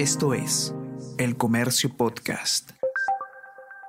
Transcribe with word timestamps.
Esto 0.00 0.32
es 0.32 0.74
El 1.18 1.36
Comercio 1.36 1.94
Podcast. 1.94 2.70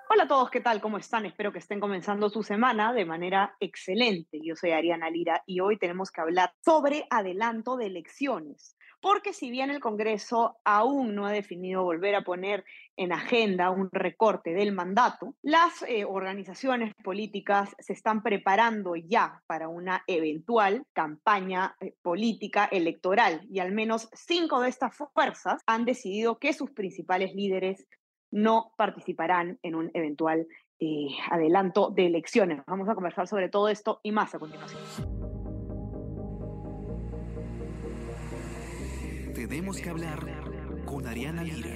Hola 0.10 0.24
a 0.24 0.28
todos, 0.28 0.50
¿qué 0.52 0.60
tal? 0.60 0.82
¿Cómo 0.82 0.98
están? 0.98 1.26
Espero 1.26 1.54
que 1.54 1.60
estén 1.60 1.80
comenzando 1.80 2.30
su 2.30 2.44
semana 2.44 2.92
de 2.92 3.06
manera 3.06 3.56
excelente. 3.62 4.42
Yo 4.44 4.58
soy 4.58 4.72
Ariana 4.72 5.10
Lira 5.10 5.42
y 5.46 5.62
hoy 5.62 5.78
tenemos 5.78 6.12
que 6.12 6.20
hablar 6.20 6.52
sobre 6.66 7.08
adelanto 7.10 7.78
de 7.78 7.86
elecciones 7.86 8.76
porque 9.02 9.34
si 9.34 9.50
bien 9.50 9.72
el 9.72 9.80
Congreso 9.80 10.58
aún 10.64 11.16
no 11.16 11.26
ha 11.26 11.32
definido 11.32 11.84
volver 11.84 12.16
a 12.16 12.24
poner 12.24 12.64
en 12.96 13.12
agenda 13.12 13.72
un 13.72 13.90
recorte 13.92 14.54
del 14.54 14.72
mandato, 14.72 15.36
las 15.42 15.84
eh, 15.88 16.06
organizaciones 16.06 16.94
políticas 17.04 17.76
se 17.80 17.94
están 17.94 18.22
preparando 18.22 18.96
ya 18.96 19.42
para 19.48 19.68
una 19.68 20.04
eventual 20.08 20.86
campaña 20.94 21.76
eh, 21.80 21.96
política 22.02 22.66
electoral 22.66 23.42
y 23.50 23.60
al 23.60 23.72
menos 23.72 24.10
cinco 24.14 24.62
de 24.62 24.70
estas 24.70 24.96
fuerzas 24.96 25.62
han 25.66 25.86
decidido 25.86 26.38
que 26.38 26.54
sus 26.54 26.72
principales 26.72 27.34
líderes 27.34 27.88
no 28.30 28.72
participarán 28.78 29.60
en 29.64 29.76
un 29.76 29.92
eventual 29.94 30.48
eh, 30.80 31.08
adelanto 31.30 31.90
de 31.90 32.08
elecciones. 32.08 32.64
Vamos 32.66 32.88
a 32.90 32.96
conversar 32.96 33.28
sobre 33.28 33.50
todo 33.50 33.68
esto 33.68 34.00
y 34.04 34.12
más 34.12 34.34
a 34.34 34.40
continuación. 34.40 35.21
Tenemos 39.48 39.82
que 39.82 39.90
hablar 39.90 40.20
con 40.86 41.08
Ariana 41.08 41.44
Lira. 41.44 41.76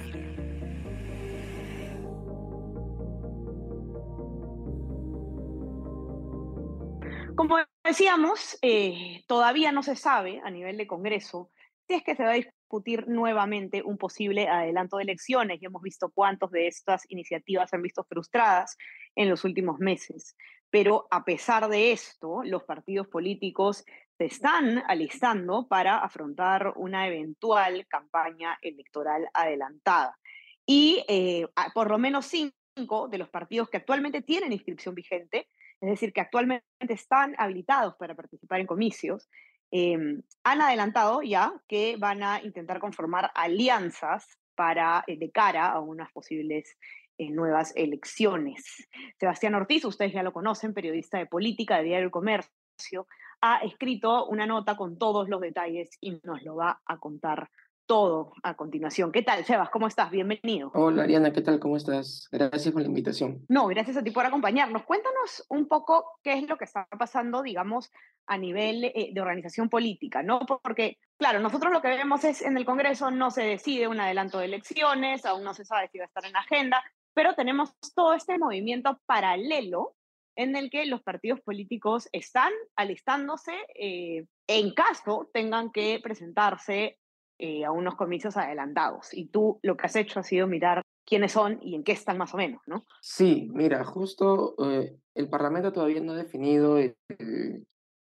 Como 7.34 7.56
decíamos, 7.82 8.56
eh, 8.62 9.24
todavía 9.26 9.72
no 9.72 9.82
se 9.82 9.96
sabe 9.96 10.40
a 10.44 10.50
nivel 10.50 10.76
de 10.76 10.86
Congreso 10.86 11.50
si 11.88 11.94
es 11.94 12.04
que 12.04 12.14
se 12.14 12.22
va 12.22 12.30
a 12.30 12.34
discutir 12.34 13.08
nuevamente 13.08 13.82
un 13.82 13.98
posible 13.98 14.46
adelanto 14.46 14.98
de 14.98 15.02
elecciones 15.02 15.60
y 15.60 15.66
hemos 15.66 15.82
visto 15.82 16.12
cuántas 16.14 16.52
de 16.52 16.68
estas 16.68 17.02
iniciativas 17.10 17.68
se 17.68 17.74
han 17.74 17.82
visto 17.82 18.04
frustradas 18.04 18.76
en 19.16 19.28
los 19.28 19.44
últimos 19.44 19.80
meses. 19.80 20.36
Pero 20.70 21.08
a 21.10 21.24
pesar 21.24 21.68
de 21.68 21.90
esto, 21.90 22.42
los 22.44 22.62
partidos 22.62 23.08
políticos 23.08 23.84
se 24.18 24.24
están 24.24 24.82
alistando 24.88 25.66
para 25.68 25.98
afrontar 25.98 26.72
una 26.76 27.06
eventual 27.06 27.86
campaña 27.86 28.58
electoral 28.62 29.28
adelantada. 29.34 30.18
Y 30.64 31.04
eh, 31.08 31.46
por 31.74 31.90
lo 31.90 31.98
menos 31.98 32.26
cinco 32.26 33.08
de 33.08 33.18
los 33.18 33.28
partidos 33.28 33.68
que 33.68 33.76
actualmente 33.76 34.22
tienen 34.22 34.52
inscripción 34.52 34.94
vigente, 34.94 35.48
es 35.80 35.90
decir, 35.90 36.12
que 36.12 36.20
actualmente 36.20 36.64
están 36.88 37.34
habilitados 37.38 37.94
para 37.96 38.14
participar 38.14 38.60
en 38.60 38.66
comicios, 38.66 39.28
em, 39.70 40.22
han 40.44 40.60
adelantado 40.60 41.22
ya 41.22 41.52
que 41.68 41.96
van 41.98 42.22
a 42.22 42.40
intentar 42.42 42.80
conformar 42.80 43.30
alianzas 43.34 44.38
para, 44.54 45.04
eh, 45.06 45.18
de 45.18 45.30
cara 45.30 45.68
a 45.68 45.80
unas 45.80 46.10
posibles 46.12 46.76
eh, 47.18 47.30
nuevas 47.30 47.72
elecciones. 47.76 48.88
Sebastián 49.18 49.54
Ortiz, 49.54 49.84
ustedes 49.84 50.12
ya 50.12 50.22
lo 50.22 50.32
conocen, 50.32 50.74
periodista 50.74 51.18
de 51.18 51.26
política 51.26 51.78
de 51.78 51.84
Diario 51.84 52.06
El 52.06 52.10
Comercio, 52.10 53.06
ha 53.40 53.58
escrito 53.58 54.26
una 54.26 54.46
nota 54.46 54.76
con 54.76 54.98
todos 54.98 55.28
los 55.28 55.40
detalles 55.40 55.90
y 56.00 56.20
nos 56.22 56.42
lo 56.42 56.56
va 56.56 56.80
a 56.84 56.98
contar 56.98 57.48
todo 57.86 58.32
a 58.42 58.54
continuación. 58.54 59.12
¿Qué 59.12 59.22
tal, 59.22 59.44
Sebas? 59.44 59.70
¿Cómo 59.70 59.86
estás? 59.86 60.10
Bienvenido. 60.10 60.70
Hola, 60.74 61.04
Ariana, 61.04 61.32
¿qué 61.32 61.40
tal? 61.40 61.60
¿Cómo 61.60 61.76
estás? 61.76 62.28
Gracias 62.32 62.72
por 62.72 62.82
la 62.82 62.88
invitación. 62.88 63.44
No, 63.48 63.68
gracias 63.68 63.96
a 63.96 64.02
ti 64.02 64.10
por 64.10 64.26
acompañarnos. 64.26 64.84
Cuéntanos 64.84 65.46
un 65.48 65.68
poco 65.68 66.18
qué 66.22 66.34
es 66.34 66.48
lo 66.48 66.56
que 66.56 66.64
está 66.64 66.86
pasando, 66.98 67.42
digamos, 67.42 67.92
a 68.26 68.36
nivel 68.36 68.84
eh, 68.84 69.10
de 69.12 69.20
organización 69.20 69.68
política, 69.68 70.22
¿no? 70.22 70.40
Porque, 70.40 70.98
claro, 71.16 71.38
nosotros 71.38 71.72
lo 71.72 71.80
que 71.80 71.88
vemos 71.88 72.24
es 72.24 72.42
en 72.42 72.56
el 72.56 72.64
Congreso 72.64 73.10
no 73.12 73.30
se 73.30 73.42
decide 73.42 73.86
un 73.86 74.00
adelanto 74.00 74.38
de 74.38 74.46
elecciones, 74.46 75.24
aún 75.24 75.44
no 75.44 75.54
se 75.54 75.64
sabe 75.64 75.88
si 75.88 75.98
va 75.98 76.04
a 76.04 76.08
estar 76.08 76.24
en 76.26 76.36
agenda, 76.36 76.82
pero 77.14 77.34
tenemos 77.34 77.72
todo 77.94 78.14
este 78.14 78.36
movimiento 78.36 79.00
paralelo 79.06 79.94
en 80.36 80.54
el 80.54 80.70
que 80.70 80.86
los 80.86 81.02
partidos 81.02 81.40
políticos 81.40 82.08
están 82.12 82.52
alistándose 82.76 83.52
eh, 83.74 84.26
en 84.46 84.74
caso 84.74 85.30
tengan 85.32 85.72
que 85.72 85.98
presentarse 86.02 86.98
eh, 87.38 87.64
a 87.64 87.72
unos 87.72 87.96
comicios 87.96 88.36
adelantados. 88.36 89.12
Y 89.12 89.28
tú 89.28 89.58
lo 89.62 89.76
que 89.76 89.86
has 89.86 89.96
hecho 89.96 90.20
ha 90.20 90.22
sido 90.22 90.46
mirar 90.46 90.82
quiénes 91.04 91.32
son 91.32 91.58
y 91.62 91.74
en 91.74 91.84
qué 91.84 91.92
están 91.92 92.18
más 92.18 92.34
o 92.34 92.36
menos, 92.36 92.60
¿no? 92.66 92.84
Sí, 93.00 93.48
mira, 93.52 93.84
justo 93.84 94.54
eh, 94.70 94.96
el 95.14 95.28
Parlamento 95.28 95.72
todavía 95.72 96.00
no 96.00 96.12
ha 96.12 96.16
definido 96.16 96.78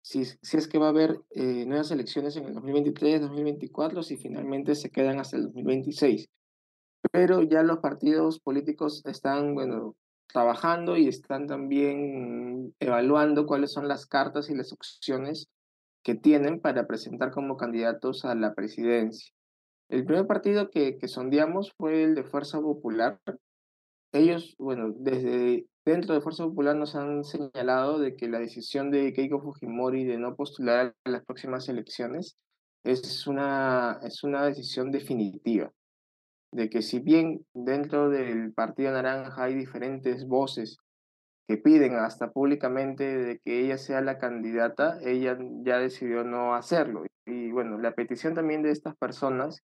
si, 0.03 0.25
si, 0.25 0.57
es 0.57 0.69
que 0.69 0.79
va 0.79 0.87
a 0.87 0.91
haber 0.91 1.21
nuevas 1.35 1.91
elecciones 1.91 2.37
en 2.37 2.47
el 2.47 2.55
2023, 2.55 3.21
2024, 3.21 4.03
si 4.03 4.17
finalmente 4.17 4.75
se 4.75 4.91
quedan 4.91 5.21
hasta 5.21 5.37
el 5.37 5.45
2026. 5.45 6.29
Pero 7.13 7.43
ya 7.43 7.63
los 7.63 7.79
partidos 7.79 8.41
políticos 8.41 9.05
están, 9.07 9.55
bueno, 9.55 9.95
trabajando 10.29 10.97
y 10.97 11.09
están 11.09 11.47
también 11.47 12.75
evaluando 12.79 13.47
cuáles 13.47 13.73
son 13.73 13.89
las 13.89 14.07
cartas 14.07 14.51
y 14.51 14.55
las 14.55 14.73
opciones 14.73 15.49
que 16.03 16.15
tienen 16.15 16.61
para 16.61 16.87
presentar 16.87 17.33
como 17.33 17.57
candidatos 17.57 18.25
a 18.25 18.35
la 18.35 18.55
presidencia. 18.55 19.33
El 19.89 20.05
primer 20.05 20.27
partido 20.27 20.71
que, 20.71 20.99
que 20.99 21.09
sondeamos 21.09 21.73
fue 21.77 22.05
el 22.05 22.15
de 22.15 22.25
Fuerza 22.25 22.61
Popular. 22.61 23.19
Ellos, 24.13 24.55
bueno, 24.59 24.93
desde 24.97 25.67
dentro 25.85 26.15
de 26.15 26.21
Fuerza 26.21 26.45
Popular 26.45 26.77
nos 26.77 26.95
han 26.95 27.25
señalado 27.25 27.99
de 27.99 28.15
que 28.15 28.29
la 28.29 28.39
decisión 28.39 28.91
de 28.91 29.13
Keiko 29.13 29.41
Fujimori 29.41 30.05
de 30.05 30.19
no 30.19 30.37
postular 30.37 30.95
a 31.05 31.11
las 31.11 31.25
próximas 31.25 31.69
elecciones 31.69 32.37
es 32.85 33.27
una, 33.27 33.99
es 34.03 34.23
una 34.23 34.45
decisión 34.45 34.91
definitiva 34.91 35.73
de 36.53 36.71
que 36.71 36.83
si 36.83 36.99
bien 37.01 37.45
dentro 37.55 38.09
del 38.09 38.53
Partido 38.53 38.93
Naranja 38.93 39.45
hay 39.45 39.55
diferentes 39.55 40.27
voces 40.27 40.79
que 41.47 41.57
piden 41.57 41.95
hasta 41.95 42.31
públicamente 42.31 43.05
de 43.05 43.39
que 43.39 43.61
ella 43.61 43.79
sea 43.79 44.01
la 44.01 44.19
candidata, 44.19 44.99
ella 45.03 45.39
ya 45.63 45.79
decidió 45.79 46.23
no 46.25 46.55
hacerlo. 46.55 47.05
Y 47.27 47.51
bueno, 47.51 47.79
la 47.79 47.93
petición 47.93 48.35
también 48.35 48.63
de 48.63 48.71
estas 48.71 48.97
personas 48.97 49.63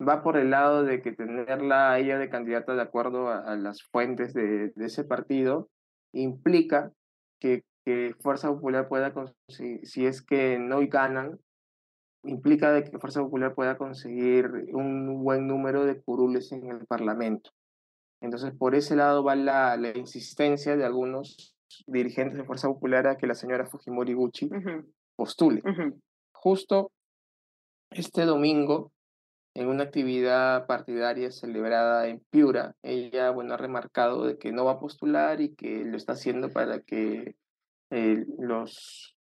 va 0.00 0.22
por 0.22 0.38
el 0.38 0.50
lado 0.50 0.82
de 0.82 1.02
que 1.02 1.12
tenerla 1.12 1.92
a 1.92 1.98
ella 1.98 2.18
de 2.18 2.30
candidata 2.30 2.74
de 2.74 2.82
acuerdo 2.82 3.28
a, 3.28 3.54
las 3.56 3.82
fuentes 3.82 4.32
de, 4.32 4.72
de, 4.74 4.86
ese 4.86 5.04
partido 5.04 5.68
implica 6.12 6.90
que, 7.38 7.64
que 7.84 8.14
Fuerza 8.20 8.48
Popular 8.48 8.88
pueda 8.88 9.12
conseguir, 9.12 9.86
si 9.86 10.06
es 10.06 10.22
que 10.22 10.58
no 10.58 10.80
ganan, 10.88 11.38
implica 12.24 12.72
de 12.72 12.84
que 12.84 12.98
Fuerza 12.98 13.20
Popular 13.20 13.54
pueda 13.54 13.76
conseguir 13.76 14.46
un 14.72 15.22
buen 15.22 15.46
número 15.46 15.84
de 15.84 16.00
curules 16.00 16.52
en 16.52 16.70
el 16.70 16.86
Parlamento. 16.86 17.50
Entonces, 18.20 18.52
por 18.52 18.74
ese 18.74 18.96
lado 18.96 19.24
va 19.24 19.34
la, 19.34 19.76
la 19.76 19.96
insistencia 19.96 20.76
de 20.76 20.84
algunos 20.84 21.56
dirigentes 21.86 22.36
de 22.36 22.44
Fuerza 22.44 22.68
Popular 22.68 23.06
a 23.06 23.16
que 23.16 23.26
la 23.26 23.34
señora 23.34 23.66
Fujimori 23.66 24.12
Gucci 24.12 24.50
postule. 25.16 25.62
Justo 26.32 26.90
este 27.90 28.24
domingo, 28.24 28.92
en 29.54 29.68
una 29.68 29.84
actividad 29.84 30.66
partidaria 30.66 31.30
celebrada 31.30 32.06
en 32.06 32.20
Piura, 32.30 32.74
ella 32.82 33.30
bueno, 33.30 33.54
ha 33.54 33.56
remarcado 33.56 34.24
de 34.24 34.38
que 34.38 34.52
no 34.52 34.64
va 34.64 34.72
a 34.72 34.80
postular 34.80 35.40
y 35.40 35.54
que 35.54 35.84
lo 35.84 35.96
está 35.96 36.12
haciendo 36.12 36.50
para 36.50 36.80
que 36.80 37.36
eh, 37.90 38.24
los, 38.38 39.16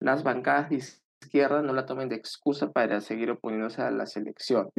las 0.00 0.22
bancadas 0.22 1.02
izquierda 1.20 1.62
no 1.62 1.72
la 1.72 1.86
tomen 1.86 2.08
de 2.08 2.16
excusa 2.16 2.72
para 2.72 3.00
seguir 3.00 3.30
oponiéndose 3.30 3.82
a 3.82 3.90
la 3.90 4.06
selección. 4.06 4.70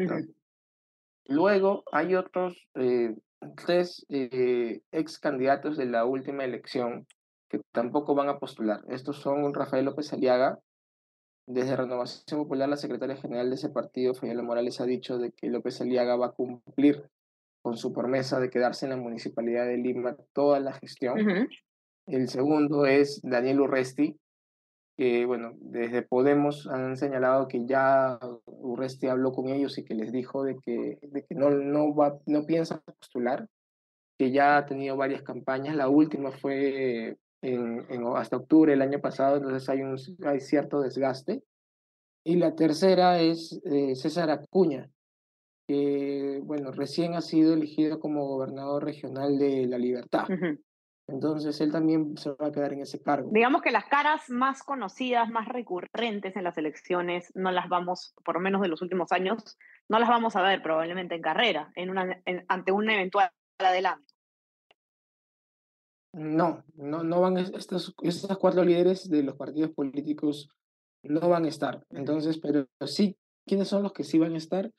Luego 1.26 1.84
hay 1.92 2.16
otros 2.16 2.68
eh, 2.76 3.16
tres 3.56 4.06
eh, 4.10 4.82
ex 4.92 5.20
candidatos 5.20 5.78
de 5.78 5.86
la 5.86 6.06
última 6.06 6.44
elección 6.44 7.08
que 7.50 7.62
tampoco 7.72 8.16
van 8.16 8.30
a 8.30 8.40
postular. 8.40 8.82
Estos 8.90 9.18
son 9.18 9.54
Rafael 9.54 9.86
López 9.86 10.12
Aliaga. 10.14 10.60
Desde 11.48 11.76
Renovación 11.76 12.42
Popular, 12.42 12.70
la 12.70 12.78
secretaria 12.78 13.16
general 13.16 13.50
de 13.50 13.56
ese 13.56 13.70
partido, 13.70 14.14
Fayela 14.14 14.44
Morales, 14.44 14.80
ha 14.82 14.86
dicho 14.86 15.18
de 15.18 15.32
que 15.32 15.50
López 15.50 15.82
Aliaga 15.82 16.16
va 16.16 16.28
a 16.28 16.32
cumplir 16.32 17.09
con 17.64 17.76
su 17.76 17.92
promesa 17.92 18.40
de 18.40 18.52
quedarse 18.52 18.85
en 18.85 18.92
la 18.92 18.97
municipalidad 18.97 19.66
de 19.66 19.78
Lima 19.78 20.16
toda 20.34 20.59
la 20.59 20.74
gestión. 20.74 21.50
El 22.06 22.30
segundo 22.30 22.85
es 22.85 23.20
Daniel 23.24 23.62
Urresti, 23.62 24.16
que, 24.99 25.25
bueno, 25.25 25.53
desde 25.61 26.01
Podemos 26.01 26.67
han 26.67 26.97
señalado 26.97 27.47
que 27.47 27.66
ya 27.66 28.19
Urresti 28.46 29.07
habló 29.07 29.31
con 29.31 29.47
ellos 29.47 29.78
y 29.78 29.85
que 29.85 29.96
les 29.96 30.11
dijo 30.11 30.43
de 30.43 30.57
que, 30.59 30.99
de 31.01 31.23
que 31.23 31.35
no, 31.35 31.51
no, 31.51 31.96
va, 31.96 32.19
no 32.25 32.46
piensa 32.46 32.81
postular, 32.81 33.47
que 34.17 34.31
ya 34.31 34.57
ha 34.57 34.66
tenido 34.66 34.97
varias 34.97 35.22
campañas, 35.22 35.78
la 35.78 35.87
última 35.87 36.31
fue 36.31 37.17
en, 37.41 37.85
en, 37.90 38.07
hasta 38.17 38.35
octubre 38.35 38.73
del 38.73 38.81
año 38.81 38.99
pasado, 38.99 39.37
entonces 39.37 39.69
hay, 39.69 39.84
un, 39.84 39.96
hay 40.25 40.41
cierto 40.41 40.81
desgaste. 40.81 41.43
Y 42.25 42.35
la 42.35 42.53
tercera 42.53 43.22
es 43.22 43.57
eh, 43.63 43.96
César 43.96 44.29
Acuña, 44.29 44.90
que, 45.66 46.41
bueno, 46.43 46.73
recién 46.73 47.13
ha 47.13 47.22
sido 47.22 47.53
elegido 47.53 48.01
como 48.01 48.28
gobernador 48.28 48.84
regional 48.84 49.40
de 49.40 49.66
La 49.66 49.78
Libertad. 49.78 50.28
Entonces 51.11 51.59
él 51.61 51.72
también 51.72 52.17
se 52.17 52.32
va 52.32 52.47
a 52.47 52.52
quedar 52.52 52.73
en 52.73 52.82
ese 52.82 53.02
cargo. 53.02 53.29
Digamos 53.32 53.61
que 53.61 53.72
las 53.72 53.85
caras 53.85 54.29
más 54.29 54.64
conocidas, 54.64 55.29
más 55.29 55.47
recurrentes 55.47 56.35
en 56.35 56.44
las 56.44 56.58
elecciones, 56.58 57.32
no 57.35 57.52
las 57.52 57.70
vamos, 57.70 58.14
por 58.23 58.35
lo 58.35 58.41
menos 58.41 58.61
de 58.61 58.67
los 58.67 58.82
últimos 58.82 59.11
años, 59.11 59.58
no 59.88 60.00
las 60.00 60.09
vamos 60.09 60.35
a 60.35 60.41
ver 60.41 60.61
probablemente 60.61 61.16
en 61.16 61.22
carrera, 61.22 61.72
en 61.76 61.90
una, 61.90 62.22
ante 62.47 62.72
un 62.72 62.90
eventual 62.90 63.32
adelanto. 63.58 64.14
No, 66.14 66.64
no, 66.76 67.03
no 67.03 67.22
van 67.22 67.38
estos, 67.38 67.96
estos 68.02 68.38
cuatro 68.38 68.64
líderes 68.64 69.09
de 69.09 69.23
los 69.23 69.35
partidos 69.35 69.72
políticos 69.72 70.50
no 71.03 71.29
van 71.29 71.46
a 71.46 71.50
estar. 71.50 71.85
Entonces, 71.91 72.40
pero 72.40 72.67
sí, 72.85 73.17
¿quiénes 73.46 73.67
son 73.67 73.84
los 73.84 73.94
que 73.94 74.03
sí 74.03 74.17
van 74.17 74.34
a 74.34 74.38
estar? 74.38 74.72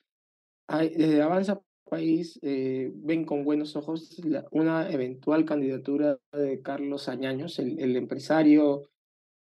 Desde 0.67 1.21
Avanza 1.21 1.61
País 1.91 2.39
eh, 2.41 2.89
ven 2.95 3.25
con 3.25 3.43
buenos 3.43 3.75
ojos 3.75 4.17
una 4.51 4.89
eventual 4.89 5.43
candidatura 5.43 6.17
de 6.31 6.61
Carlos 6.61 7.09
Añaños, 7.09 7.59
el, 7.59 7.81
el 7.81 7.97
empresario 7.97 8.83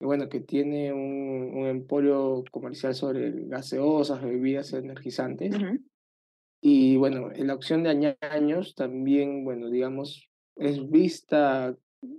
bueno, 0.00 0.28
que 0.28 0.40
tiene 0.40 0.92
un, 0.92 1.52
un, 1.54 1.66
emporio 1.66 2.42
comercial 2.50 2.96
sobre 2.96 3.30
gaseosas, 3.46 4.20
bebidas 4.20 4.72
energizantes. 4.72 5.54
Y 6.60 6.96
bueno, 6.96 7.30
la 7.36 7.54
opción 7.54 7.84
de 7.84 7.90
Añaños 7.90 8.74
también, 8.74 9.44
bueno, 9.44 9.70
digamos, 9.70 10.28
es 10.56 10.90
vista 10.90 11.76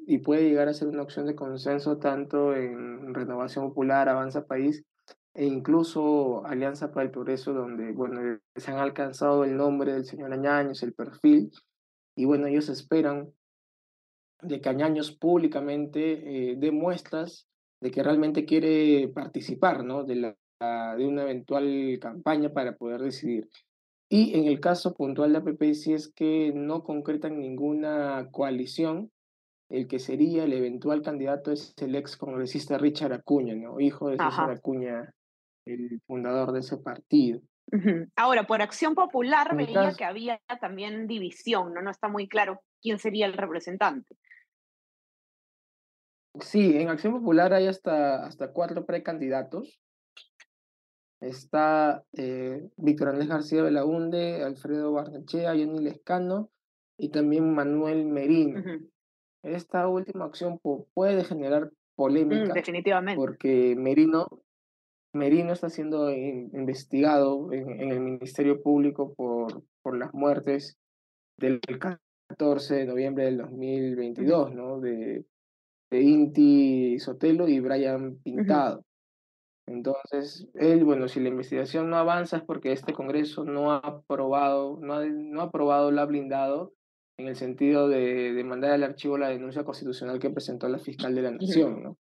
y 0.08 0.20
puede 0.20 0.48
llegar 0.48 0.70
a 0.70 0.74
ser 0.74 0.88
una 0.88 1.02
opción 1.02 1.28
de 1.28 1.36
consenso 1.36 1.98
tanto 1.98 2.56
en 2.56 3.14
Renovación 3.14 3.68
Popular, 3.68 4.08
Avanza 4.08 4.46
País, 4.46 4.86
e 5.34 5.46
incluso 5.46 6.46
Alianza 6.46 6.92
para 6.92 7.06
el 7.06 7.12
Progreso, 7.12 7.54
donde, 7.54 7.92
bueno, 7.92 8.40
se 8.56 8.72
han 8.72 8.78
alcanzado 8.78 9.44
el 9.44 9.58
nombre 9.58 9.94
del 9.94 10.06
señor 10.06 10.32
Añaños, 10.32 10.84
el 10.84 10.94
perfil, 10.94 11.52
y 12.16 12.26
bueno, 12.26 12.48
ellos 12.48 12.70
esperan 12.70 13.34
de 14.42 14.62
que 14.62 14.70
Añaños 14.70 15.12
públicamente 15.12 16.52
eh, 16.52 16.56
dé 16.58 16.72
muestras 16.72 17.48
de 17.82 17.92
que 17.92 18.04
realmente 18.04 18.46
quiere 18.46 19.08
participar, 19.10 19.84
¿no? 19.84 20.04
De, 20.04 20.16
la, 20.16 20.96
de 20.96 21.06
una 21.06 21.24
eventual 21.24 21.98
campaña 22.00 22.54
para 22.54 22.76
poder 22.76 23.02
decidir. 23.02 23.50
Y 24.10 24.38
en 24.38 24.46
el 24.46 24.60
caso 24.60 24.94
puntual 24.94 25.34
de 25.34 25.40
APP, 25.40 25.74
si 25.74 25.94
es 25.94 26.08
que 26.08 26.52
no 26.54 26.84
concretan 26.84 27.40
ninguna 27.40 28.30
coalición, 28.32 29.12
el 29.70 29.88
que 29.88 29.98
sería 29.98 30.44
el 30.44 30.54
eventual 30.54 31.02
candidato 31.02 31.52
es 31.52 31.74
el 31.78 31.96
ex 31.96 32.16
congresista 32.16 32.78
Richard 32.78 33.14
Acuña, 33.14 33.56
¿no? 33.56 33.80
Hijo 33.80 34.10
de 34.10 34.18
César 34.18 34.52
Acuña, 34.52 35.12
el 35.66 36.02
fundador 36.06 36.52
de 36.52 36.60
ese 36.60 36.78
partido. 36.78 37.42
Ahora, 38.16 38.46
por 38.46 38.62
Acción 38.62 38.94
Popular 38.94 39.56
veía 39.56 39.94
que 39.94 40.06
había 40.06 40.40
también 40.62 41.08
división, 41.08 41.74
¿no? 41.74 41.82
No 41.82 41.90
está 41.90 42.08
muy 42.08 42.28
claro 42.28 42.62
quién 42.82 43.00
sería 43.00 43.26
el 43.26 43.34
representante. 43.34 44.16
Sí, 46.40 46.78
en 46.78 46.90
Acción 46.90 47.14
Popular 47.14 47.54
hay 47.54 47.68
hasta, 47.68 48.26
hasta 48.26 48.52
cuatro 48.52 48.86
precandidatos. 48.86 49.80
Está 51.22 52.04
eh, 52.14 52.68
Víctor 52.76 53.10
Andrés 53.10 53.30
García 53.30 53.64
Belaunde, 53.64 54.44
Alfredo 54.44 54.92
Barnechea, 54.92 55.52
Johnny 55.52 55.80
Lescano 55.80 56.50
y 56.98 57.10
también 57.10 57.54
Manuel 57.54 58.06
Merino. 58.06 58.62
Esta 59.44 59.88
última 59.88 60.26
acción 60.26 60.60
puede 60.94 61.24
generar 61.24 61.68
mm, 61.68 61.72
polémica. 61.96 62.54
definitivamente. 62.54 63.18
Porque 63.18 63.76
Merino 63.78 64.28
Merino 65.14 65.54
está 65.54 65.70
siendo 65.70 66.12
investigado 66.12 67.52
en, 67.54 67.92
el 67.92 68.00
Ministerio 68.00 68.62
Público 68.62 69.14
por, 69.14 69.64
por 69.82 69.98
las 69.98 70.14
muertes 70.14 70.78
del 71.38 71.62
14 71.62 72.76
de 72.76 72.86
noviembre 72.86 73.26
del 73.26 73.38
2022, 73.38 74.54
¿no? 74.54 74.80
De, 74.80 75.26
de 75.92 76.02
Inti 76.02 77.00
Sotelo 77.00 77.48
y 77.48 77.60
Brian 77.60 78.18
Pintado. 78.24 78.84
Entonces, 79.68 80.48
él, 80.56 80.84
bueno, 80.84 81.08
si 81.08 81.20
la 81.20 81.30
investigación 81.30 81.90
no 81.90 81.98
avanza 81.98 82.38
es 82.38 82.44
porque 82.44 82.72
este 82.72 82.94
Congreso 82.94 83.46
no 83.46 83.72
ha 83.72 83.78
aprobado, 83.78 84.80
no 84.82 84.96
ha, 84.96 85.06
no 85.06 85.42
ha 85.42 85.46
aprobado, 85.46 85.92
la 85.92 86.06
blindado 86.06 86.74
en 87.18 87.28
el 87.28 87.36
sentido 87.36 87.88
de, 87.88 88.34
de 88.34 88.44
mandar 88.44 88.72
al 88.72 88.84
archivo 88.84 89.18
la 89.18 89.30
denuncia 89.30 89.64
constitucional 89.64 90.20
que 90.20 90.32
presentó 90.32 90.68
la 90.68 90.80
fiscal 90.80 91.14
de 91.14 91.22
la 91.22 91.32
Nación, 91.32 91.84
¿no? 91.84 91.98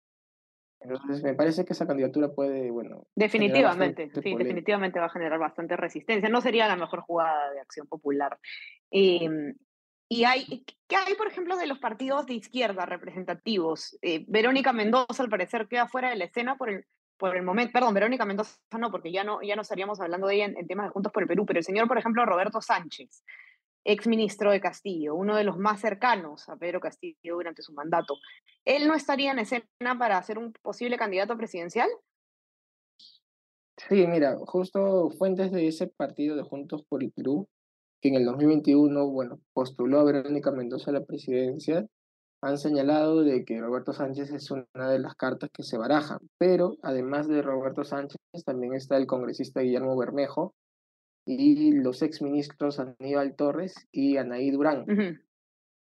Entonces, 0.81 1.24
me 1.24 1.36
parece 1.36 1.63
que 1.63 1.74
esa 1.74 1.86
candidatura 1.86 2.30
puede, 2.30 2.72
bueno. 2.72 3.06
Definitivamente, 3.16 4.10
sí, 4.13 4.36
definitivamente 4.36 5.00
va 5.00 5.06
a 5.06 5.10
generar 5.10 5.39
bastante 5.39 5.78
resistencia. 5.78 6.30
No 6.30 6.42
sería 6.42 6.68
la 6.68 6.75
mejor 6.75 7.01
jugada 7.01 7.51
de 7.51 7.60
acción 7.60 7.88
popular. 7.88 8.39
Em, 8.89 9.54
y 10.10 10.24
hay, 10.24 10.66
¿qué 10.88 10.95
hay, 10.95 11.13
por 11.16 11.28
ejemplo, 11.28 11.56
de 11.56 11.68
los 11.68 11.80
partidos 11.80 12.25
de 12.25 12.33
izquierda 12.33 12.86
representativos? 12.86 13.98
Eh, 14.01 14.25
Verónica 14.28 14.74
Mendoza, 14.74 15.22
al 15.24 15.30
parecer, 15.30 15.68
queda 15.68 15.88
fuera 15.88 16.10
de 16.10 16.16
la 16.16 16.25
escena 16.25 16.57
por 16.57 16.69
el, 16.69 16.86
por 17.18 17.36
el 17.38 17.44
momento. 17.44 17.74
Perdón, 17.74 17.94
Verónica 17.94 18.25
Mendoza 18.25 18.57
no, 18.77 18.89
porque 18.89 19.12
ya 19.12 19.24
no, 19.24 19.42
ya 19.44 19.56
no 19.56 19.62
estaríamos 19.62 20.01
hablando 20.01 20.27
de 20.27 20.36
ella 20.36 20.45
en, 20.45 20.57
en 20.57 20.68
temas 20.68 20.88
de 20.88 20.92
Juntos 20.92 21.12
por 21.12 21.22
el 21.22 21.30
Perú, 21.30 21.45
pero 21.45 21.60
el 21.60 21.66
señor, 21.66 21.88
por 21.88 22.00
ejemplo, 22.00 22.25
Roberto 22.25 22.60
Sánchez 22.60 23.24
ex 23.83 24.07
ministro 24.07 24.51
de 24.51 24.62
Castillo, 24.62 25.16
uno 25.16 25.36
de 25.36 25.44
los 25.44 25.57
más 25.57 25.81
cercanos 25.81 26.48
a 26.50 26.56
Pedro 26.56 26.80
Castillo 26.80 27.36
durante 27.36 27.62
su 27.62 27.74
mandato. 27.74 28.16
¿Él 28.66 28.88
no 28.88 28.94
estaría 28.94 29.31
en 29.31 29.39
escena 29.39 29.98
para 29.98 30.22
ser 30.24 30.38
un 30.38 30.54
posible 30.62 30.98
candidato 30.98 31.36
presidencial? 31.38 31.89
Sí, 33.89 34.06
mira, 34.07 34.38
justo 34.45 35.10
fuentes 35.12 35.51
de 35.51 35.68
ese 35.68 35.88
partido 35.88 36.36
de 36.36 36.44
Juntos 36.44 36.83
por 36.88 37.04
el 37.04 37.12
Perú, 37.12 37.48
que 38.00 38.10
en 38.10 38.16
el 38.16 38.25
2021, 38.25 39.07
bueno, 39.07 39.39
postuló 39.54 40.00
a 40.00 40.04
Verónica 40.04 40.51
Mendoza 40.51 40.92
a 40.92 40.94
la 40.94 41.06
presidencia, 41.06 41.88
han 42.44 42.57
señalado 42.57 43.24
de 43.24 43.45
que 43.45 43.60
Roberto 43.60 43.94
Sánchez 43.94 44.31
es 44.31 44.50
una 44.51 44.89
de 44.89 45.00
las 45.00 45.16
cartas 45.16 45.50
que 45.54 45.63
se 45.63 45.77
barajan, 45.77 46.19
pero 46.38 46.77
además 46.81 47.27
de 47.27 47.42
Roberto 47.42 47.84
Sánchez 47.84 48.18
también 48.45 48.74
está 48.74 48.98
el 48.98 49.06
congresista 49.06 49.62
Guillermo 49.62 49.95
Bermejo, 49.95 50.56
y 51.26 51.72
los 51.72 52.02
exministros 52.02 52.80
Aníbal 52.80 53.36
Torres 53.36 53.88
y 53.92 54.18
Anaí 54.18 54.52
Durán. 54.52 54.86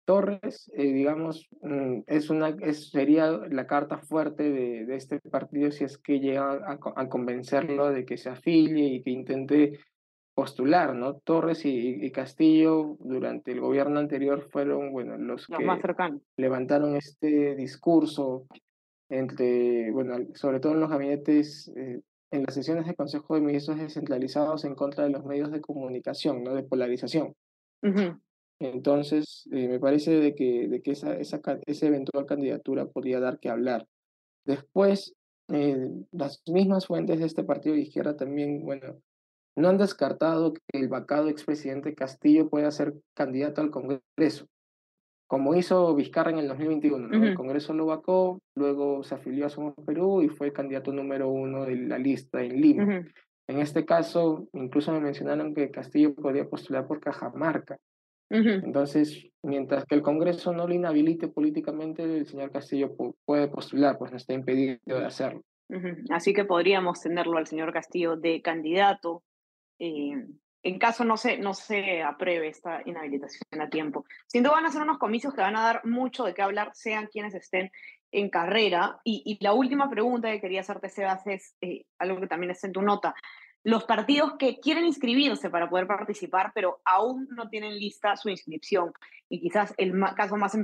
Torres, 0.06 0.71
eh, 0.75 0.85
digamos, 0.85 1.49
mm, 1.62 2.03
es 2.06 2.31
una, 2.31 2.50
es, 2.61 2.91
sería 2.91 3.29
la 3.50 3.67
carta 3.67 3.99
fuerte 3.99 4.44
de, 4.44 4.87
de 4.87 4.97
este 4.97 5.19
partido 5.19 5.73
si 5.73 5.83
es 5.83 5.99
que 5.99 6.21
llega 6.21 6.53
a, 6.53 6.79
a, 6.94 7.09
convencerlo 7.09 7.91
de 7.91 8.05
que 8.05 8.17
se 8.17 8.31
afilie 8.31 8.85
y 8.85 9.03
que 9.03 9.11
intente 9.11 9.81
postular, 10.37 10.94
¿no? 10.94 11.15
Torres 11.17 11.65
y, 11.65 12.11
Castillo 12.11 12.97
durante 13.00 13.53
el 13.53 13.61
gobierno 13.61 13.99
anterior 13.99 14.47
fueron, 14.50 14.93
bueno, 14.93 15.17
los, 15.17 15.47
que 15.47 15.65
más 15.65 15.81
levantaron 16.37 16.94
este 16.94 17.56
discurso 17.56 18.47
entre, 19.09 19.91
bueno, 19.93 20.19
sobre 20.35 20.61
todo 20.61 20.75
en 20.75 20.81
los 20.81 20.91
gabinetes 20.91 21.73
eh, 21.75 22.00
en 22.31 22.43
las 22.44 22.55
sesiones 22.55 22.87
de 22.87 22.94
Consejo 22.94 23.34
de 23.34 23.40
Ministros 23.40 23.78
descentralizados 23.78 24.64
en 24.64 24.75
contra 24.75 25.05
de 25.05 25.11
los 25.11 25.25
medios 25.25 25.50
de 25.50 25.61
comunicación, 25.61 26.43
¿no? 26.43 26.55
de 26.55 26.62
polarización. 26.62 27.34
Entonces, 28.59 29.49
eh, 29.52 29.68
me 29.68 29.78
parece 29.78 30.12
de 30.12 30.35
que, 30.35 30.66
de 30.68 30.83
que 30.83 30.92
esa, 30.92 31.14
esa, 31.14 31.40
esa, 31.66 31.87
eventual 31.87 32.26
candidatura 32.26 32.87
podría 32.87 33.21
dar 33.21 33.38
que 33.38 33.50
hablar. 33.50 33.87
Después, 34.45 35.14
eh, 35.49 35.90
las 36.11 36.42
mismas 36.49 36.87
fuentes 36.87 37.21
de 37.21 37.26
este 37.26 37.45
partido 37.45 37.75
de 37.75 37.83
izquierda 37.83 38.16
también, 38.16 38.64
bueno, 38.64 38.97
no 39.56 39.68
han 39.68 39.78
descartado 39.78 40.52
que 40.52 40.61
el 40.73 40.88
vacado 40.88 41.28
expresidente 41.28 41.95
Castillo 41.95 42.49
pueda 42.49 42.71
ser 42.71 42.95
candidato 43.14 43.61
al 43.61 43.71
Congreso 43.71 44.49
como 45.26 45.54
hizo 45.54 45.95
Vizcarra 45.95 46.30
en 46.30 46.38
el 46.38 46.49
2021. 46.49 47.09
¿no? 47.09 47.25
El 47.25 47.35
Congreso 47.35 47.75
lo 47.75 47.87
vacó, 47.87 48.40
luego 48.54 49.02
se 49.02 49.14
afilió 49.14 49.47
a 49.47 49.49
Somos 49.50 49.75
Perú 49.85 50.23
y 50.23 50.28
fue 50.28 50.52
candidato 50.52 50.92
número 50.92 51.28
uno 51.28 51.64
de 51.64 51.76
la 51.76 51.99
lista 51.99 52.42
en 52.42 52.61
Lima. 52.61 53.04
En 53.49 53.59
este 53.59 53.85
caso, 53.85 54.49
incluso 54.52 54.92
me 54.92 55.00
mencionaron 55.00 55.54
que 55.54 55.71
Castillo 55.71 56.14
podía 56.14 56.49
postular 56.49 56.87
por 56.87 57.00
Cajamarca. 57.00 57.78
Entonces, 58.28 59.28
mientras 59.42 59.85
que 59.85 59.95
el 59.95 60.02
Congreso 60.02 60.52
no 60.52 60.66
lo 60.66 60.75
inhabilite 60.75 61.28
políticamente, 61.28 62.02
el 62.02 62.26
señor 62.26 62.50
Castillo 62.50 62.95
puede 63.25 63.49
postular, 63.49 63.99
pues 63.99 64.11
no 64.11 64.16
está 64.16 64.33
impedido 64.33 64.78
de 64.85 65.04
hacerlo. 65.04 65.42
Así 66.11 66.33
que 66.33 66.45
podríamos 66.45 67.00
tenerlo 67.00 67.38
al 67.38 67.47
señor 67.47 67.73
Castillo 67.73 68.16
de 68.16 68.42
candidato. 68.42 69.23
Eh, 69.78 70.26
en 70.66 70.80
caso 70.80 71.04
no 71.04 71.16
se, 71.16 71.38
no 71.38 71.54
se 71.54 72.02
apruebe 72.02 72.49
esta 72.49 72.82
inhabilitación 72.85 73.61
a 73.61 73.70
tiempo. 73.70 74.04
Sin 74.26 74.42
duda 74.42 74.54
van 74.54 74.66
a 74.66 74.73
ser 74.73 74.82
unos 74.82 74.99
comicios 74.99 75.32
que 75.32 75.40
van 75.40 75.54
a 75.54 75.62
dar 75.62 75.85
mucho 75.85 76.25
de 76.25 76.35
qué 76.35 76.42
hablar, 76.42 76.73
sean 76.75 77.06
quienes 77.06 77.35
estén 77.35 77.70
en 78.11 78.30
carrera. 78.30 79.00
Y, 79.04 79.38
la 79.40 79.52
última 79.52 79.88
pregunta 79.88 80.28
que 80.28 80.40
quería 80.40 80.62
hacerte, 80.62 80.88
Sebas, 80.88 81.25
es 81.28 81.54
eh, 81.61 81.87
algo 81.99 82.20
que 82.20 82.26
también 82.26 82.50
está 82.50 82.66
en 82.66 82.73
tu 82.73 82.82
nota. 82.82 83.14
Los 83.62 83.85
partidos 83.85 84.35
que 84.40 84.58
quieren 84.58 84.87
inscribirse 84.87 85.50
para 85.50 85.70
poder 85.70 85.87
participar, 85.87 86.50
pero 86.52 86.80
aún 86.85 87.28
no 87.30 87.49
tienen 87.49 87.78
lista 87.78 88.16
su 88.16 88.28
inscripción. 88.28 88.92
Y 89.28 89.40
quizás 89.40 89.73
el 89.76 89.92
caso 90.16 90.37
más 90.37 90.56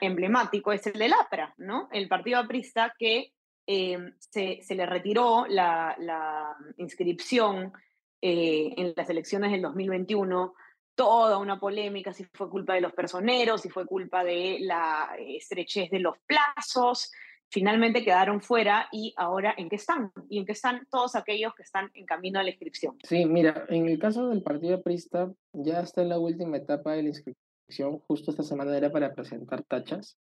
emblemático 0.00 0.72
es 0.72 0.86
el 0.86 0.94
del 0.94 1.12
APRA, 1.12 1.52
¿no? 1.58 1.90
El 1.92 2.08
partido 2.08 2.38
aprista 2.38 2.94
que 2.98 3.34
eh, 3.66 4.14
se, 4.18 4.60
se, 4.62 4.74
le 4.74 4.86
retiró 4.86 5.44
la, 5.46 5.94
la 5.98 6.56
inscripción 6.78 7.74
eh, 8.22 8.74
en 8.76 8.92
las 8.96 9.08
elecciones 9.08 9.50
del 9.50 9.62
2021 9.62 10.54
toda 10.94 11.38
una 11.38 11.58
polémica 11.58 12.12
si 12.12 12.24
fue 12.24 12.50
culpa 12.50 12.74
de 12.74 12.82
los 12.82 12.92
personeros, 12.92 13.62
si 13.62 13.70
fue 13.70 13.86
culpa 13.86 14.22
de 14.22 14.58
la 14.60 15.08
estrechez 15.18 15.90
de 15.90 16.00
los 16.00 16.16
plazos. 16.26 17.10
Finalmente 17.48 18.04
quedaron 18.04 18.42
fuera 18.42 18.86
y 18.92 19.14
ahora 19.16 19.54
¿en 19.56 19.70
qué 19.70 19.76
están? 19.76 20.12
¿Y 20.28 20.38
en 20.38 20.44
qué 20.44 20.52
están 20.52 20.86
todos 20.90 21.16
aquellos 21.16 21.54
que 21.54 21.62
están 21.62 21.90
en 21.94 22.04
camino 22.04 22.38
a 22.38 22.42
la 22.42 22.50
inscripción? 22.50 22.98
Sí, 23.02 23.24
mira, 23.24 23.64
en 23.70 23.88
el 23.88 23.98
caso 23.98 24.28
del 24.28 24.42
partido 24.42 24.82
Prista 24.82 25.32
ya 25.52 25.80
está 25.80 26.02
en 26.02 26.10
la 26.10 26.18
última 26.18 26.58
etapa 26.58 26.92
de 26.92 27.04
la 27.04 27.08
inscripción. 27.08 27.98
Justo 28.06 28.30
esta 28.30 28.42
semana 28.42 28.76
era 28.76 28.92
para 28.92 29.14
presentar 29.14 29.62
tachas. 29.62 30.18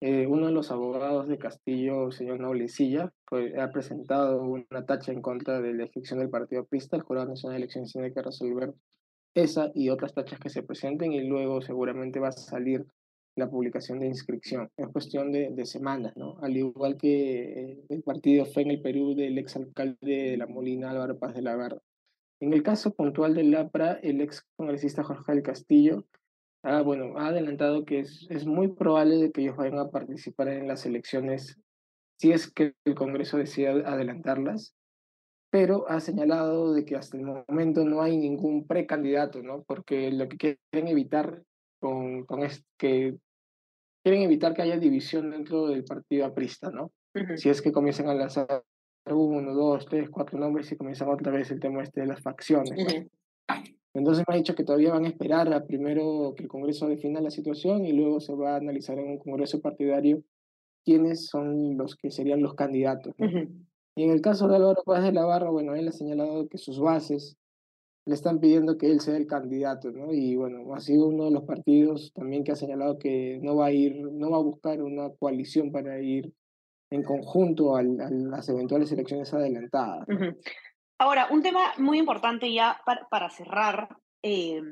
Eh, 0.00 0.26
uno 0.26 0.46
de 0.46 0.52
los 0.52 0.70
abogados 0.70 1.28
de 1.28 1.38
Castillo, 1.38 2.10
señor 2.10 2.40
Noblecilla, 2.40 3.12
fue, 3.26 3.58
ha 3.58 3.70
presentado 3.70 4.42
una 4.42 4.84
tacha 4.86 5.12
en 5.12 5.22
contra 5.22 5.60
de 5.60 5.72
la 5.72 5.84
inscripción 5.84 6.18
del 6.18 6.30
partido 6.30 6.66
Prista. 6.66 6.96
El 6.96 7.02
Jurado 7.02 7.28
Nacional 7.28 7.54
de 7.54 7.64
Elecciones 7.64 7.92
tiene 7.92 8.12
que 8.12 8.22
resolver 8.22 8.74
esa 9.34 9.70
y 9.74 9.88
otras 9.88 10.14
tachas 10.14 10.38
que 10.38 10.50
se 10.50 10.62
presenten 10.62 11.12
y 11.12 11.22
luego 11.24 11.60
seguramente 11.62 12.20
va 12.20 12.28
a 12.28 12.32
salir 12.32 12.86
la 13.36 13.50
publicación 13.50 13.98
de 13.98 14.06
inscripción. 14.06 14.70
Es 14.76 14.88
cuestión 14.88 15.32
de, 15.32 15.50
de 15.50 15.66
semanas, 15.66 16.16
¿no? 16.16 16.38
Al 16.40 16.56
igual 16.56 16.96
que 16.96 17.72
eh, 17.72 17.84
el 17.88 18.02
partido 18.02 18.44
fue 18.46 18.62
en 18.62 18.70
el 18.72 18.82
Perú 18.82 19.14
del 19.14 19.38
exalcalde 19.38 19.96
de 20.00 20.36
La 20.36 20.46
Molina, 20.46 20.90
Álvaro 20.90 21.18
Paz 21.18 21.34
de 21.34 21.42
la 21.42 21.56
Garra. 21.56 21.78
En 22.40 22.52
el 22.52 22.62
caso 22.62 22.94
puntual 22.94 23.34
del 23.34 23.50
LAPRA, 23.50 23.94
el 24.02 24.20
ex 24.20 24.44
congresista 24.56 25.02
Jorge 25.02 25.32
del 25.32 25.42
Castillo 25.42 26.04
ha, 26.64 26.80
bueno, 26.82 27.18
ha 27.18 27.28
adelantado 27.28 27.84
que 27.84 28.00
es, 28.00 28.26
es 28.30 28.46
muy 28.46 28.68
probable 28.68 29.16
de 29.16 29.32
que 29.32 29.42
ellos 29.42 29.56
vayan 29.56 29.78
a 29.78 29.90
participar 29.90 30.48
en 30.48 30.66
las 30.66 30.86
elecciones 30.86 31.58
si 32.16 32.32
es 32.32 32.50
que 32.50 32.74
el 32.84 32.94
Congreso 32.94 33.36
decide 33.36 33.68
adelantarlas, 33.68 34.74
pero 35.50 35.88
ha 35.88 36.00
señalado 36.00 36.72
de 36.72 36.84
que 36.84 36.96
hasta 36.96 37.16
el 37.16 37.24
momento 37.24 37.84
no 37.84 38.02
hay 38.02 38.16
ningún 38.16 38.66
precandidato, 38.66 39.42
¿no? 39.42 39.62
Porque 39.62 40.10
lo 40.10 40.28
que 40.28 40.58
quieren 40.70 40.88
evitar 40.88 41.42
con, 41.80 42.24
con 42.24 42.42
es 42.42 42.64
que 42.78 43.16
quieren 44.02 44.22
evitar 44.22 44.54
que 44.54 44.62
haya 44.62 44.78
división 44.78 45.30
dentro 45.30 45.66
del 45.66 45.84
partido 45.84 46.24
aprista, 46.24 46.70
¿no? 46.70 46.92
Si 47.36 47.48
es 47.48 47.62
que 47.62 47.72
comienzan 47.72 48.08
a 48.08 48.14
lanzar 48.14 48.64
uno, 49.06 49.54
dos, 49.54 49.86
tres, 49.86 50.08
cuatro 50.10 50.38
nombres 50.38 50.72
y 50.72 50.76
comienzan 50.76 51.08
otra 51.08 51.30
vez 51.30 51.50
el 51.50 51.60
tema 51.60 51.82
este 51.82 52.00
de 52.00 52.06
las 52.06 52.22
facciones. 52.22 53.06
Entonces 53.94 54.24
me 54.26 54.34
ha 54.34 54.38
dicho 54.38 54.54
que 54.54 54.64
todavía 54.64 54.92
van 54.92 55.04
a 55.04 55.08
esperar 55.08 55.52
a 55.52 55.64
primero 55.64 56.34
que 56.36 56.42
el 56.42 56.48
Congreso 56.48 56.88
defina 56.88 57.20
la 57.20 57.30
situación 57.30 57.86
y 57.86 57.92
luego 57.92 58.20
se 58.20 58.34
va 58.34 58.54
a 58.54 58.56
analizar 58.56 58.98
en 58.98 59.08
un 59.08 59.18
Congreso 59.18 59.60
partidario 59.60 60.22
quiénes 60.84 61.26
son 61.26 61.76
los 61.76 61.96
que 61.96 62.10
serían 62.10 62.42
los 62.42 62.54
candidatos. 62.54 63.14
Y 63.96 64.02
en 64.02 64.10
el 64.10 64.20
caso 64.20 64.48
de 64.48 64.56
Álvaro 64.56 64.82
Paz 64.84 65.04
de 65.04 65.12
la 65.12 65.24
Barra, 65.24 65.50
bueno, 65.50 65.76
él 65.76 65.86
ha 65.86 65.92
señalado 65.92 66.48
que 66.48 66.58
sus 66.58 66.80
bases 66.80 67.36
le 68.06 68.14
están 68.14 68.40
pidiendo 68.40 68.76
que 68.76 68.90
él 68.90 69.00
sea 69.00 69.16
el 69.16 69.26
candidato, 69.26 69.92
¿no? 69.92 70.12
Y 70.12 70.34
bueno, 70.36 70.74
ha 70.74 70.80
sido 70.80 71.06
uno 71.06 71.26
de 71.26 71.30
los 71.30 71.44
partidos 71.44 72.12
también 72.12 72.42
que 72.44 72.52
ha 72.52 72.56
señalado 72.56 72.98
que 72.98 73.38
no 73.40 73.56
va 73.56 73.66
a 73.66 73.72
ir, 73.72 73.96
no 73.96 74.30
va 74.30 74.38
a 74.38 74.42
buscar 74.42 74.82
una 74.82 75.10
coalición 75.10 75.70
para 75.70 76.00
ir 76.00 76.32
en 76.90 77.02
conjunto 77.02 77.76
a, 77.76 77.82
las 77.82 78.48
eventuales 78.48 78.92
elecciones 78.92 79.32
adelantadas. 79.32 80.06
Ahora, 80.98 81.28
un 81.30 81.42
tema 81.42 81.72
muy 81.78 81.98
importante 81.98 82.52
ya 82.52 82.80
para, 83.10 83.30
cerrar 83.30 83.88
eh, 84.22 84.62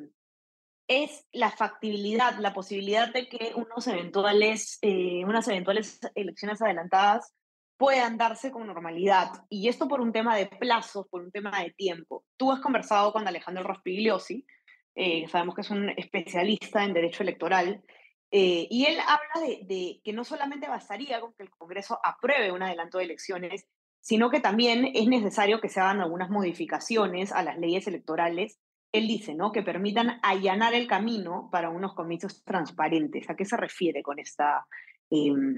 es 0.89 1.27
la 1.33 1.51
factibilidad, 1.51 2.39
la 2.39 2.53
posibilidad 2.55 3.13
de 3.13 3.29
que 3.29 3.53
unos 3.55 3.87
eventuales, 3.87 4.79
eh, 4.83 5.25
unas 5.25 5.49
eventuales 5.49 6.01
elecciones 6.15 6.63
adelantadas 6.63 7.35
puedan 7.77 8.17
darse 8.17 8.53
con 8.53 8.67
normalidad. 8.67 9.31
Y 9.49 9.69
esto 9.69 9.89
por 9.89 10.01
un 10.01 10.13
tema 10.13 10.37
de 10.37 10.47
plazos, 10.47 11.09
por 11.09 11.23
un 11.23 11.33
tema 11.33 11.63
de 11.63 11.73
tiempo. 11.73 12.25
Tú 12.37 12.53
has 12.53 12.61
conversado 12.61 13.13
con 13.13 13.27
Alejandro 13.27 13.65
Rospigliosi, 13.65 14.47
eh, 14.95 15.27
sabemos 15.29 15.55
que 15.55 15.63
es 15.63 15.71
un 15.71 15.89
especialista 15.91 16.85
en 16.85 16.93
derecho 16.93 17.23
electoral, 17.23 17.83
eh, 18.31 18.67
y 18.71 18.87
él 18.87 18.99
habla 19.01 19.47
de, 19.67 20.01
que 20.05 20.13
no 20.13 20.25
solamente 20.25 20.69
bastaría 20.69 21.21
con 21.21 21.35
que 21.35 21.43
el 21.43 21.51
Congreso 21.51 21.99
apruebe 22.03 22.53
un 22.53 22.63
adelanto 22.63 22.99
de 22.99 23.05
elecciones, 23.05 23.67
sino 24.03 24.29
que 24.29 24.41
también 24.41 24.91
es 24.93 25.09
necesario 25.09 25.63
que 25.63 25.71
se 25.71 25.81
hagan 25.81 26.01
algunas 26.01 26.29
modificaciones 26.29 27.33
a 27.33 27.43
las 27.43 27.59
leyes 27.59 27.87
electorales. 27.87 28.59
Él 28.93 29.09
dice, 29.09 29.35
¿no? 29.35 29.53
Que 29.53 29.63
permitan 29.63 30.21
allanar 30.23 30.75
el 30.75 30.87
camino 30.87 31.49
para 31.51 31.71
unos 31.71 31.95
comicios 31.95 32.45
transparentes. 32.45 33.31
¿A 33.31 33.37
qué 33.37 33.47
se 33.47 33.57
refiere 33.57 34.03
con 34.03 34.19
esta 34.19 34.67
em, 35.09 35.57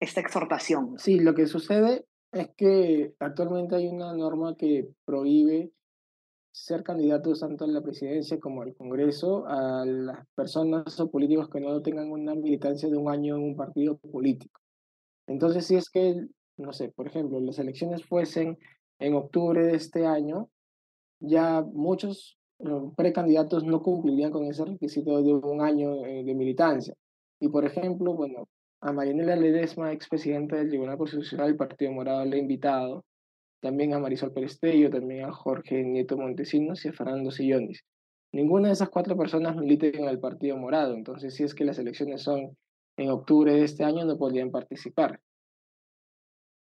esta 0.00 0.20
exhortación. 0.20 0.98
Sí, 0.98 1.18
lo 1.18 1.34
que 1.34 1.46
sucede 1.46 2.06
es 2.32 2.50
que 2.56 3.14
actualmente 3.18 3.76
hay 3.76 3.88
una 3.88 4.12
norma 4.12 4.56
que 4.56 4.88
prohíbe 5.04 5.72
ser 6.52 6.82
candidatos 6.82 7.40
tanto 7.40 7.64
a 7.64 7.68
la 7.68 7.82
presidencia 7.82 8.40
como 8.40 8.62
al 8.62 8.74
Congreso 8.74 9.46
a 9.46 9.84
las 9.84 10.26
personas 10.34 10.98
o 10.98 11.10
políticos 11.10 11.48
que 11.48 11.60
no 11.60 11.80
tengan 11.82 12.10
una 12.10 12.34
militancia 12.34 12.88
de 12.88 12.96
un 12.96 13.10
año 13.10 13.36
en 13.36 13.42
un 13.42 13.56
partido 13.56 13.98
político. 13.98 14.60
Entonces, 15.26 15.66
si 15.66 15.76
es 15.76 15.90
que, 15.90 16.26
no 16.58 16.72
sé, 16.72 16.88
por 16.90 17.06
ejemplo, 17.06 17.40
las 17.40 17.58
elecciones 17.58 18.04
fuesen 18.04 18.58
en 18.98 19.14
octubre 19.14 19.64
de 19.64 19.74
este 19.74 20.06
año, 20.06 20.48
ya 21.20 21.62
muchos 21.62 22.38
eh, 22.58 22.64
precandidatos 22.96 23.64
no 23.64 23.82
cumplirían 23.82 24.32
con 24.32 24.44
ese 24.44 24.64
requisito 24.64 25.22
de 25.22 25.32
un 25.34 25.62
año 25.62 26.04
eh, 26.06 26.24
de 26.24 26.34
militancia. 26.34 26.94
Y 27.40 27.48
por 27.48 27.64
ejemplo, 27.64 28.14
bueno, 28.14 28.48
a 28.80 28.92
Marianela 28.92 29.36
Ledesma, 29.36 29.92
expresidenta 29.92 30.56
del 30.56 30.68
Tribunal 30.68 30.98
Constitucional 30.98 31.48
del 31.48 31.56
Partido 31.56 31.92
Morado, 31.92 32.24
le 32.24 32.36
ha 32.36 32.40
invitado, 32.40 33.04
también 33.60 33.94
a 33.94 33.98
Marisol 33.98 34.32
Perestello, 34.32 34.90
también 34.90 35.24
a 35.24 35.32
Jorge 35.32 35.82
Nieto 35.82 36.16
Montesinos 36.16 36.84
y 36.84 36.88
a 36.88 36.92
Fernando 36.92 37.30
Sillonis. 37.30 37.84
Ninguna 38.32 38.68
de 38.68 38.74
esas 38.74 38.90
cuatro 38.90 39.16
personas 39.16 39.56
milita 39.56 39.86
en 39.86 40.04
el 40.04 40.20
Partido 40.20 40.56
Morado, 40.56 40.94
entonces 40.94 41.34
si 41.34 41.44
es 41.44 41.54
que 41.54 41.64
las 41.64 41.78
elecciones 41.78 42.22
son 42.22 42.56
en 42.96 43.10
octubre 43.10 43.52
de 43.52 43.64
este 43.64 43.84
año, 43.84 44.04
no 44.04 44.18
podrían 44.18 44.50
participar. 44.50 45.20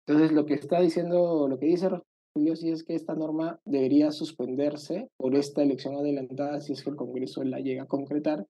Entonces 0.05 0.31
lo 0.33 0.45
que 0.45 0.55
está 0.55 0.81
diciendo, 0.81 1.47
lo 1.47 1.57
que 1.57 1.67
dice 1.67 1.89
Julio, 2.33 2.55
sí 2.55 2.69
es 2.69 2.83
que 2.83 2.95
esta 2.95 3.15
norma 3.15 3.59
debería 3.63 4.11
suspenderse 4.11 5.09
por 5.17 5.35
esta 5.35 5.61
elección 5.61 5.95
adelantada 5.95 6.59
si 6.59 6.73
es 6.73 6.83
que 6.83 6.89
el 6.89 6.95
Congreso 6.95 7.43
la 7.43 7.59
llega 7.59 7.83
a 7.83 7.87
concretar 7.87 8.45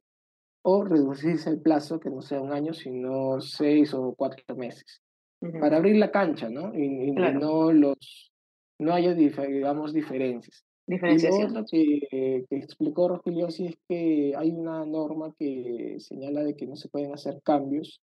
o 0.63 0.83
reducirse 0.83 1.49
el 1.49 1.61
plazo, 1.61 1.99
que 1.99 2.09
no 2.09 2.21
sea 2.21 2.41
un 2.41 2.53
año, 2.53 2.73
sino 2.73 3.41
seis 3.41 3.93
o 3.93 4.15
cuatro 4.15 4.55
meses, 4.55 5.01
para 5.59 5.77
abrir 5.77 5.97
la 5.97 6.09
cancha, 6.09 6.49
¿no? 6.49 6.73
Y, 6.73 7.11
no 7.11 7.73
los 7.73 8.31
no 8.79 8.93
haya, 8.93 9.13
digamos, 9.13 9.93
diferencias. 9.93 10.65
Y 10.87 10.97
lo 10.97 11.47
otro 11.47 11.65
que, 11.69 12.45
que 12.49 12.55
explicó 12.57 13.09
Rogelio 13.09 13.49
sí 13.49 13.67
es 13.67 13.75
que 13.87 14.33
hay 14.37 14.51
una 14.51 14.85
norma 14.85 15.33
que 15.37 15.97
señala 15.99 16.43
de 16.43 16.55
que 16.55 16.65
no 16.65 16.75
se 16.75 16.89
pueden 16.89 17.13
hacer 17.13 17.41
cambios 17.43 18.01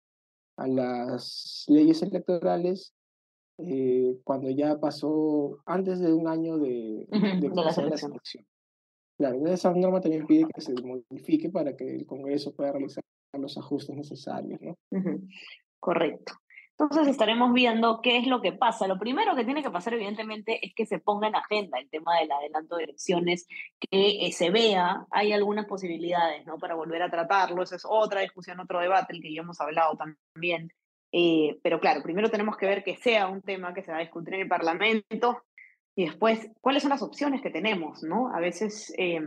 a 0.56 0.66
las 0.68 1.64
leyes 1.68 2.02
electorales 2.02 2.94
eh, 3.58 4.18
cuando 4.24 4.50
ya 4.50 4.78
pasó 4.80 5.58
antes 5.66 6.00
de 6.00 6.12
un 6.12 6.28
año 6.28 6.58
de, 6.58 7.06
de, 7.10 7.50
la 7.54 7.70
elección. 7.70 8.46
Claro, 9.16 9.46
esa 9.46 9.72
norma 9.72 10.00
también 10.00 10.26
pide 10.26 10.46
que 10.52 10.60
se 10.60 10.74
modifique 10.74 11.48
para 11.50 11.76
que 11.76 11.96
el 11.96 12.06
Congreso 12.06 12.52
pueda 12.52 12.72
realizar 12.72 13.04
los 13.32 13.56
ajustes 13.56 13.96
necesarios, 13.96 14.60
¿no? 14.60 14.76
Correcto. 15.78 16.34
Entonces 16.76 17.06
estaremos 17.06 17.52
viendo 17.52 18.00
qué 18.02 18.18
es 18.18 18.26
lo 18.26 18.40
que 18.40 18.52
pasa. 18.52 18.88
Lo 18.88 18.98
primero 18.98 19.36
que 19.36 19.44
tiene 19.44 19.62
que 19.62 19.70
pasar, 19.70 19.94
evidentemente, 19.94 20.64
es 20.66 20.74
que 20.74 20.86
se 20.86 20.98
ponga 20.98 21.28
en 21.28 21.36
agenda 21.36 21.78
el 21.78 21.88
tema 21.88 22.18
del 22.18 22.32
adelanto 22.32 22.76
de 22.76 22.84
elecciones, 22.84 23.46
que 23.78 24.26
eh, 24.26 24.32
se 24.32 24.50
vea, 24.50 25.06
hay 25.12 25.32
algunas 25.32 25.66
posibilidades, 25.66 26.44
¿no? 26.46 26.58
Para 26.58 26.74
volver 26.74 27.02
a 27.02 27.10
tratarlo. 27.10 27.62
Esa 27.62 27.76
es 27.76 27.84
otra 27.88 28.22
discusión, 28.22 28.58
otro 28.58 28.80
debate, 28.80 29.14
el 29.14 29.22
que 29.22 29.32
ya 29.32 29.42
hemos 29.42 29.60
hablado 29.60 29.96
también. 29.96 30.72
Eh, 31.16 31.60
pero 31.62 31.78
claro, 31.78 32.02
primero 32.02 32.28
tenemos 32.28 32.56
que 32.56 32.66
ver 32.66 32.82
que 32.82 32.96
sea 32.96 33.28
un 33.28 33.40
tema 33.40 33.72
que 33.72 33.84
se 33.84 33.92
va 33.92 33.98
a 33.98 34.00
discutir 34.00 34.34
en 34.34 34.40
el 34.40 34.48
Parlamento, 34.48 35.44
y 35.96 36.06
después, 36.06 36.50
¿cuáles 36.60 36.82
son 36.82 36.90
las 36.90 37.02
opciones 37.02 37.40
que 37.40 37.50
tenemos? 37.50 38.02
¿no? 38.02 38.34
A 38.34 38.40
veces 38.40 38.92
eh, 38.98 39.20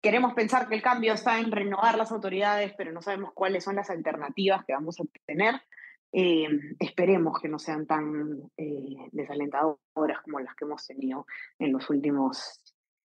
queremos 0.00 0.34
pensar 0.34 0.68
que 0.68 0.76
el 0.76 0.82
cambio 0.82 1.12
está 1.14 1.40
en 1.40 1.50
renovar 1.50 1.98
las 1.98 2.12
autoridades, 2.12 2.72
pero 2.78 2.92
no 2.92 3.02
sabemos 3.02 3.32
cuáles 3.34 3.64
son 3.64 3.76
las 3.76 3.90
alternativas 3.90 4.64
que 4.64 4.74
vamos 4.74 5.00
a 5.00 5.04
tener. 5.26 5.60
Eh, 6.12 6.46
esperemos 6.78 7.40
que 7.40 7.48
no 7.48 7.58
sean 7.58 7.86
tan 7.86 8.42
eh, 8.56 9.08
desalentadoras 9.10 10.20
como 10.22 10.38
las 10.38 10.54
que 10.54 10.64
hemos 10.64 10.86
tenido 10.86 11.26
en, 11.58 11.72
los 11.72 11.90
últimos, 11.90 12.62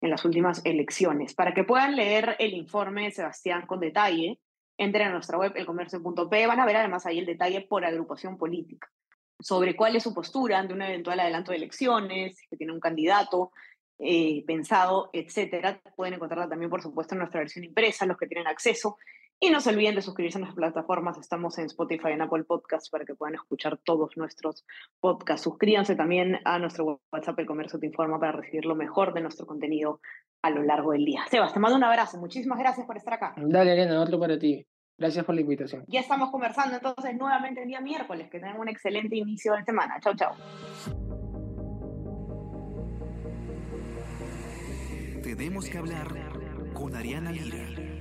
en 0.01 0.09
las 0.09 0.25
últimas 0.25 0.65
elecciones. 0.65 1.35
Para 1.35 1.53
que 1.53 1.63
puedan 1.63 1.95
leer 1.95 2.35
el 2.39 2.55
informe 2.55 3.03
de 3.03 3.11
Sebastián 3.11 3.67
con 3.67 3.79
detalle, 3.79 4.39
entren 4.77 5.07
a 5.07 5.11
nuestra 5.11 5.37
web, 5.37 5.53
elcomercio.p, 5.55 6.47
van 6.47 6.59
a 6.59 6.65
ver 6.65 6.77
además 6.77 7.05
ahí 7.05 7.19
el 7.19 7.25
detalle 7.25 7.61
por 7.61 7.83
agrupación 7.83 8.37
política 8.37 8.89
sobre 9.39 9.75
cuál 9.75 9.95
es 9.95 10.03
su 10.03 10.13
postura 10.13 10.59
ante 10.59 10.73
un 10.73 10.81
eventual 10.81 11.19
adelanto 11.19 11.51
de 11.51 11.57
elecciones, 11.57 12.39
que 12.49 12.57
tiene 12.57 12.73
un 12.73 12.79
candidato 12.79 13.51
eh, 13.99 14.43
pensado, 14.45 15.09
etcétera. 15.13 15.79
Pueden 15.95 16.15
encontrarla 16.15 16.49
también, 16.49 16.69
por 16.69 16.81
supuesto, 16.81 17.15
en 17.15 17.19
nuestra 17.19 17.39
versión 17.39 17.65
impresa, 17.65 18.05
los 18.05 18.17
que 18.17 18.27
tienen 18.27 18.47
acceso. 18.47 18.97
Y 19.39 19.51
no 19.51 19.61
se 19.61 19.69
olviden 19.69 19.93
de 19.93 20.01
suscribirse 20.01 20.39
a 20.39 20.41
nuestras 20.41 20.55
plataformas. 20.55 21.19
Estamos 21.19 21.59
en 21.59 21.65
Spotify, 21.65 22.09
en 22.09 22.23
Apple 22.23 22.43
Podcasts 22.43 22.89
para 22.89 23.05
que 23.05 23.13
puedan 23.13 23.35
escuchar 23.35 23.77
todos 23.77 24.17
nuestros 24.17 24.65
podcasts. 24.99 25.43
Suscríbanse 25.43 25.95
también 25.95 26.39
a 26.43 26.57
nuestro 26.57 27.01
WhatsApp 27.11 27.37
El 27.39 27.45
Comercio 27.45 27.79
Te 27.79 27.85
Informa 27.85 28.19
para 28.19 28.31
recibir 28.31 28.65
lo 28.65 28.75
mejor 28.75 29.13
de 29.13 29.21
nuestro 29.21 29.45
contenido 29.45 30.01
a 30.41 30.49
lo 30.49 30.63
largo 30.63 30.91
del 30.93 31.05
día. 31.05 31.21
Sebas, 31.29 31.53
te 31.53 31.59
mando 31.59 31.77
un 31.77 31.83
abrazo. 31.83 32.17
Muchísimas 32.17 32.57
gracias 32.57 32.87
por 32.87 32.97
estar 32.97 33.13
acá. 33.13 33.35
Dale, 33.37 33.73
Elena, 33.73 34.01
otro 34.01 34.19
para 34.19 34.39
ti. 34.39 34.65
Gracias 34.97 35.23
por 35.23 35.35
la 35.35 35.41
invitación. 35.41 35.85
Ya 35.87 35.99
estamos 35.99 36.31
conversando 36.31 36.75
entonces 36.75 37.15
nuevamente 37.15 37.61
el 37.61 37.67
día 37.67 37.79
miércoles. 37.79 38.31
Que 38.31 38.39
tengan 38.39 38.59
un 38.59 38.69
excelente 38.69 39.15
inicio 39.15 39.53
de 39.53 39.63
semana. 39.63 39.99
Chau, 39.99 40.15
chau. 40.15 40.33
Tenemos 45.21 45.69
que 45.69 45.77
hablar 45.77 46.07
con 46.73 46.95
Ariana 46.95 47.31
Lira. 47.31 47.96